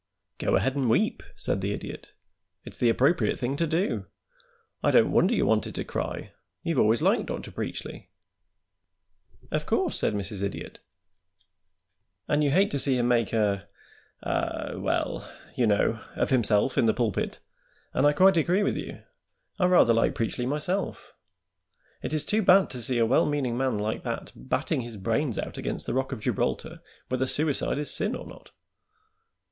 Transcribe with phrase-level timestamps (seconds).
[0.39, 2.13] "Go ahead and weep," said the Idiot;
[2.65, 4.07] "it's the appropriate thing to do.
[4.81, 6.31] I don't wonder you wanted to cry;
[6.63, 7.51] you've always liked Dr.
[7.51, 8.07] Preachly."
[9.51, 10.41] "Of course," said Mrs.
[10.41, 10.79] Idiot.
[12.27, 13.67] "And you hate to see him make a
[14.23, 17.37] ah a well, you know of himself in the pulpit;
[17.93, 19.03] and I quite agree with you.
[19.59, 21.13] I rather like Preachly myself.
[22.01, 25.37] It is too bad to see a well meaning man like that batting his brains
[25.37, 28.49] out against the rock of Gibraltar, whether suicide is sin or not.